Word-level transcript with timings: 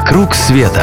«Вокруг 0.00 0.34
света» 0.34 0.82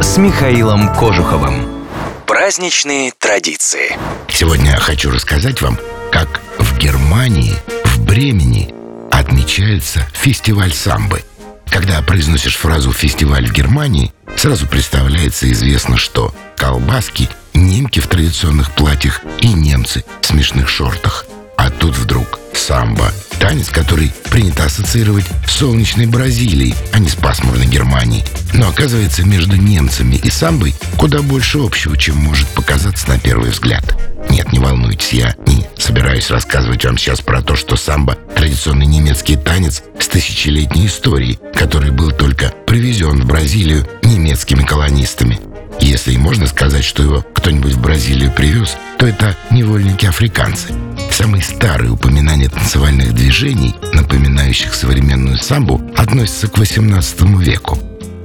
с 0.00 0.16
Михаилом 0.16 0.94
Кожуховым. 0.94 1.84
Праздничные 2.26 3.12
традиции. 3.18 3.94
Сегодня 4.26 4.70
я 4.70 4.78
хочу 4.78 5.10
рассказать 5.10 5.60
вам, 5.60 5.78
как 6.10 6.40
в 6.58 6.78
Германии, 6.78 7.54
в 7.84 8.00
Бремени 8.00 8.74
отмечается 9.10 10.08
фестиваль 10.14 10.72
самбы. 10.72 11.22
Когда 11.66 12.00
произносишь 12.00 12.56
фразу 12.56 12.90
«фестиваль 12.90 13.46
в 13.46 13.52
Германии», 13.52 14.14
сразу 14.34 14.66
представляется 14.66 15.52
известно, 15.52 15.98
что 15.98 16.34
колбаски, 16.56 17.28
немки 17.52 18.00
в 18.00 18.06
традиционных 18.06 18.70
платьях 18.70 19.20
и 19.40 19.48
немцы 19.48 20.06
в 20.22 20.26
смешных 20.26 20.70
шортах. 20.70 21.26
А 21.58 21.68
тут 21.68 21.94
вдруг 21.94 22.40
самбо. 22.54 23.12
Танец, 23.52 23.68
который 23.68 24.10
принято 24.30 24.64
ассоциировать 24.64 25.26
с 25.46 25.56
солнечной 25.58 26.06
Бразилией, 26.06 26.74
а 26.94 26.98
не 26.98 27.10
с 27.10 27.14
пасмурной 27.14 27.66
Германией. 27.66 28.24
Но 28.54 28.70
оказывается, 28.70 29.26
между 29.26 29.56
немцами 29.56 30.16
и 30.16 30.30
самбой 30.30 30.74
куда 30.96 31.20
больше 31.20 31.58
общего, 31.58 31.94
чем 31.98 32.16
может 32.16 32.48
показаться 32.48 33.10
на 33.10 33.18
первый 33.18 33.50
взгляд. 33.50 33.84
Нет, 34.30 34.54
не 34.54 34.58
волнуйтесь, 34.58 35.12
я 35.12 35.36
не 35.46 35.66
собираюсь 35.76 36.30
рассказывать 36.30 36.86
вам 36.86 36.96
сейчас 36.96 37.20
про 37.20 37.42
то, 37.42 37.54
что 37.54 37.76
самбо– 37.76 38.16
традиционный 38.34 38.86
немецкий 38.86 39.36
танец 39.36 39.82
с 40.00 40.08
тысячелетней 40.08 40.86
историей, 40.86 41.38
который 41.54 41.90
был 41.90 42.10
только 42.10 42.54
привезен 42.66 43.20
в 43.20 43.26
Бразилию 43.26 43.86
немецкими 44.02 44.62
колонистами. 44.62 45.38
Если 45.78 46.12
и 46.12 46.16
можно 46.16 46.46
сказать, 46.46 46.84
что 46.84 47.02
его 47.02 47.26
кто-нибудь 47.34 47.74
в 47.74 47.82
Бразилию 47.82 48.32
привез, 48.32 48.78
то 48.98 49.06
это 49.06 49.36
невольники-африканцы– 49.50 50.68
Самые 51.12 51.42
старые 51.42 51.90
упоминания 51.90 52.48
танцевальных 52.48 53.14
движений, 53.14 53.74
напоминающих 53.92 54.74
современную 54.74 55.36
самбу, 55.36 55.78
относятся 55.94 56.48
к 56.48 56.56
XVIII 56.56 57.38
веку. 57.38 57.78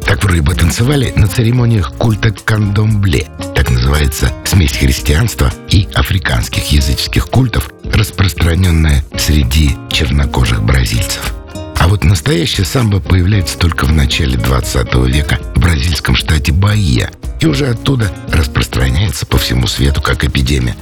Так 0.05 0.23
вроде 0.23 0.41
бы 0.41 0.55
танцевали 0.55 1.11
на 1.17 1.27
церемониях 1.27 1.91
культа 1.97 2.31
кандомбле. 2.31 3.27
Так 3.53 3.69
называется 3.69 4.31
смесь 4.45 4.77
христианства 4.77 5.52
и 5.69 5.89
африканских 5.94 6.71
языческих 6.71 7.27
культов, 7.27 7.69
распространенная 7.83 9.03
среди 9.17 9.75
чернокожих 9.91 10.63
бразильцев. 10.63 11.33
А 11.77 11.89
вот 11.89 12.05
настоящая 12.05 12.63
самбо 12.63 13.01
появляется 13.01 13.57
только 13.57 13.85
в 13.85 13.91
начале 13.91 14.38
20 14.38 14.95
века 15.07 15.38
в 15.55 15.59
бразильском 15.59 16.16
штате 16.16 16.53
Баия 16.53 17.11
и 17.41 17.47
уже 17.47 17.67
оттуда 17.67 18.09
распространяется 18.31 19.25
по 19.25 19.38
всему 19.38 19.67
свету 19.67 20.01
как 20.01 20.23
эпидемия. 20.23 20.75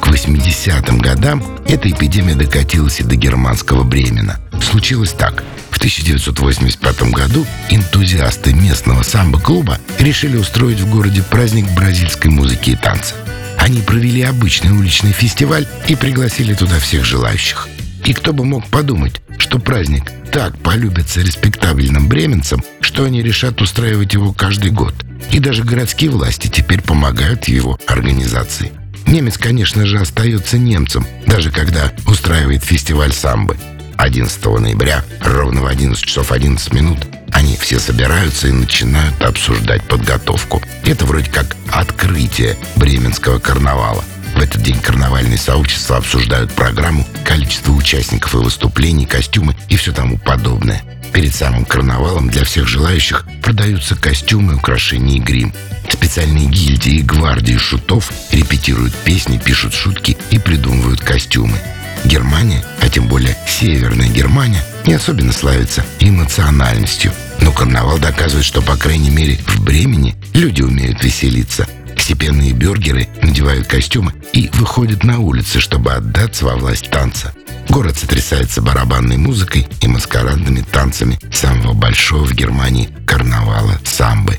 К 0.00 0.08
80-м 0.08 0.98
годам 0.98 1.42
эта 1.66 1.90
эпидемия 1.90 2.34
докатилась 2.34 3.00
и 3.00 3.04
до 3.04 3.16
германского 3.16 3.84
Бремена. 3.84 4.40
Случилось 4.60 5.12
так. 5.12 5.44
В 5.70 5.76
1985 5.78 7.02
году 7.12 7.46
энтузиасты 7.70 8.52
местного 8.52 9.02
самбо-клуба 9.02 9.78
решили 9.98 10.36
устроить 10.36 10.80
в 10.80 10.90
городе 10.90 11.22
праздник 11.22 11.70
бразильской 11.72 12.30
музыки 12.30 12.70
и 12.70 12.76
танца. 12.76 13.14
Они 13.58 13.80
провели 13.80 14.22
обычный 14.22 14.70
уличный 14.70 15.12
фестиваль 15.12 15.66
и 15.88 15.96
пригласили 15.96 16.54
туда 16.54 16.78
всех 16.78 17.04
желающих. 17.04 17.68
И 18.04 18.12
кто 18.12 18.32
бы 18.32 18.44
мог 18.44 18.66
подумать, 18.68 19.20
что 19.38 19.58
праздник 19.58 20.10
так 20.32 20.56
полюбится 20.58 21.20
респектабельным 21.20 22.08
бременцам, 22.08 22.62
что 22.80 23.04
они 23.04 23.22
решат 23.22 23.60
устраивать 23.60 24.14
его 24.14 24.32
каждый 24.32 24.70
год. 24.70 24.94
И 25.30 25.40
даже 25.40 25.64
городские 25.64 26.10
власти 26.10 26.48
теперь 26.48 26.80
помогают 26.80 27.48
его 27.48 27.78
организации. 27.86 28.72
Немец, 29.08 29.38
конечно 29.38 29.86
же, 29.86 29.98
остается 29.98 30.58
немцем, 30.58 31.06
даже 31.26 31.50
когда 31.50 31.92
устраивает 32.06 32.62
фестиваль 32.62 33.12
самбы. 33.12 33.56
11 33.96 34.44
ноября, 34.44 35.02
ровно 35.22 35.62
в 35.62 35.66
11 35.66 36.04
часов 36.04 36.30
11 36.30 36.74
минут, 36.74 36.98
они 37.32 37.56
все 37.56 37.78
собираются 37.78 38.48
и 38.48 38.52
начинают 38.52 39.20
обсуждать 39.22 39.82
подготовку. 39.84 40.62
Это 40.84 41.06
вроде 41.06 41.30
как 41.30 41.56
открытие 41.72 42.56
Бременского 42.76 43.38
карнавала. 43.38 44.04
В 44.34 44.40
этот 44.40 44.62
день 44.62 44.78
карнавальные 44.80 45.38
сообщества 45.38 45.96
обсуждают 45.96 46.52
программу, 46.52 47.06
количество 47.24 47.72
участников 47.72 48.34
и 48.34 48.38
выступлений, 48.38 49.06
костюмы 49.06 49.56
и 49.68 49.76
все 49.76 49.92
тому 49.92 50.18
подобное. 50.18 50.82
Перед 51.12 51.34
самым 51.34 51.64
карнавалом 51.64 52.30
для 52.30 52.44
всех 52.44 52.68
желающих 52.68 53.24
продаются 53.42 53.96
костюмы, 53.96 54.56
украшения 54.56 55.16
и 55.16 55.20
грим. 55.20 55.52
Специальные 55.90 56.46
гильдии 56.46 56.98
и 56.98 57.02
гвардии 57.02 57.56
шутов 57.56 58.12
репетируют 58.30 58.94
песни, 58.94 59.38
пишут 59.38 59.74
шутки 59.74 60.16
и 60.30 60.38
придумывают 60.38 61.00
костюмы. 61.00 61.58
Германия, 62.04 62.64
а 62.80 62.88
тем 62.88 63.08
более 63.08 63.36
Северная 63.46 64.08
Германия, 64.08 64.62
не 64.86 64.94
особенно 64.94 65.32
славится 65.32 65.84
эмоциональностью. 65.98 67.12
Но 67.40 67.52
карнавал 67.52 67.98
доказывает, 67.98 68.44
что, 68.44 68.62
по 68.62 68.76
крайней 68.76 69.10
мере, 69.10 69.38
в 69.46 69.62
Бремени 69.62 70.14
люди 70.34 70.62
умеют 70.62 71.02
веселиться. 71.02 71.66
Степенные 72.08 72.54
бюргеры 72.54 73.06
надевают 73.20 73.66
костюмы 73.66 74.14
и 74.32 74.48
выходят 74.54 75.04
на 75.04 75.18
улицы, 75.18 75.60
чтобы 75.60 75.92
отдаться 75.92 76.46
во 76.46 76.56
власть 76.56 76.88
танца. 76.88 77.34
Город 77.68 77.98
сотрясается 77.98 78.62
барабанной 78.62 79.18
музыкой 79.18 79.68
и 79.82 79.88
маскарадными 79.88 80.62
танцами 80.62 81.20
самого 81.30 81.74
большого 81.74 82.24
в 82.24 82.32
Германии 82.32 82.88
карнавала 83.06 83.78
самбы. 83.84 84.38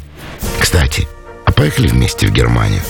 Кстати, 0.59 1.07
а 1.45 1.51
поехали 1.51 1.89
вместе 1.89 2.25
в 2.25 2.31
Германию. 2.31 2.81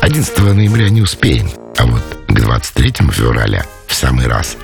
11 0.00 0.36
ноября 0.36 0.88
не 0.88 1.02
успеем, 1.02 1.48
а 1.78 1.86
вот 1.86 2.02
к 2.26 2.32
23 2.32 2.92
февраля 3.12 3.64
в 3.86 3.94
самый 3.94 4.26
раз. 4.26 4.56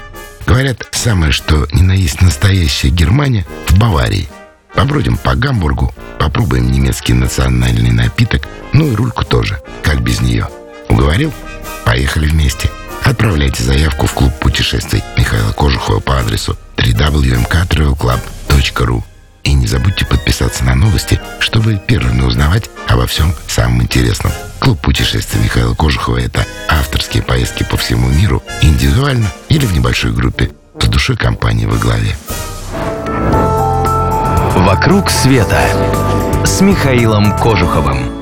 Говорят, 0.49 0.85
самое 0.91 1.31
что 1.31 1.69
ни 1.71 1.83
на 1.83 1.93
есть 1.93 2.21
настоящая 2.21 2.89
Германия 2.89 3.47
в 3.69 3.79
Баварии. 3.79 4.29
Побродим 4.75 5.17
по 5.17 5.37
Гамбургу, 5.37 5.95
попробуем 6.19 6.73
немецкий 6.73 7.13
национальный 7.13 7.93
напиток, 7.93 8.49
ну 8.81 8.91
и 8.91 8.95
рульку 8.95 9.25
тоже, 9.25 9.61
как 9.83 10.01
без 10.01 10.23
нее. 10.23 10.49
Уговорил? 10.89 11.35
Поехали 11.85 12.27
вместе. 12.27 12.71
Отправляйте 13.05 13.63
заявку 13.63 14.07
в 14.07 14.15
клуб 14.15 14.33
путешествий 14.41 15.05
Михаила 15.19 15.53
Кожухова 15.53 16.01
по 16.01 16.19
адресу 16.19 16.57
www.mktravelclub.ru 16.79 19.03
И 19.45 19.53
не 19.53 19.67
забудьте 19.67 20.07
подписаться 20.07 20.65
на 20.65 20.75
новости, 20.75 21.21
чтобы 21.41 21.77
первыми 21.77 22.23
узнавать 22.23 22.71
обо 22.89 23.07
всем 23.07 23.35
самом 23.47 23.83
интересном. 23.83 24.33
Клуб 24.61 24.81
путешествий 24.81 25.43
Михаила 25.43 25.75
Кожухова– 25.75 26.17
это 26.19 26.47
авторские 26.67 27.23
поездки 27.23 27.65
по 27.65 27.77
всему 27.77 28.09
миру, 28.09 28.43
индивидуально 28.63 29.31
или 29.51 29.67
в 29.67 29.75
небольшой 29.75 30.13
группе, 30.13 30.53
с 30.81 30.87
душой 30.87 31.19
компании 31.19 31.67
во 31.67 31.77
главе. 31.77 32.17
«Вокруг 34.57 35.11
света» 35.11 35.69
с 36.47 36.63
Михаилом 36.63 37.37
Кожуховым. 37.37 38.20